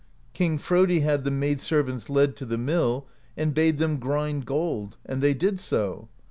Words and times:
King 0.33 0.57
Frodi 0.57 1.01
had 1.01 1.25
the 1.25 1.29
maid 1.29 1.61
servants 1.61 2.09
led 2.09 2.35
to 2.37 2.45
the 2.47 2.57
mill, 2.57 3.05
and 3.37 3.53
bade 3.53 3.77
them 3.77 3.97
grind 3.97 4.47
gold; 4.47 4.97
and 5.05 5.21
they 5.21 5.35
did 5.35 5.59
so. 5.59 6.09